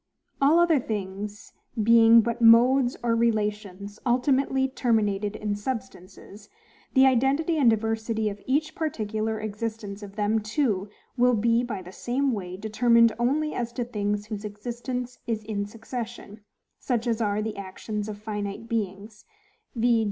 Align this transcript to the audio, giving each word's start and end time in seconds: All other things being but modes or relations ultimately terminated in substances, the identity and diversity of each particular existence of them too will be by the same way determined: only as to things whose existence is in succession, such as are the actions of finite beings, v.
All 0.41 0.57
other 0.57 0.79
things 0.79 1.53
being 1.83 2.21
but 2.21 2.41
modes 2.41 2.97
or 3.03 3.15
relations 3.15 3.99
ultimately 4.03 4.67
terminated 4.67 5.35
in 5.35 5.53
substances, 5.55 6.49
the 6.95 7.05
identity 7.05 7.55
and 7.59 7.69
diversity 7.69 8.27
of 8.27 8.41
each 8.47 8.73
particular 8.73 9.39
existence 9.39 10.01
of 10.01 10.15
them 10.15 10.39
too 10.39 10.89
will 11.17 11.35
be 11.35 11.63
by 11.63 11.83
the 11.83 11.91
same 11.91 12.31
way 12.31 12.57
determined: 12.57 13.13
only 13.19 13.53
as 13.53 13.71
to 13.73 13.83
things 13.83 14.25
whose 14.25 14.43
existence 14.43 15.19
is 15.27 15.43
in 15.43 15.67
succession, 15.67 16.39
such 16.79 17.05
as 17.05 17.21
are 17.21 17.43
the 17.43 17.55
actions 17.55 18.09
of 18.09 18.17
finite 18.17 18.67
beings, 18.67 19.23
v. 19.75 19.99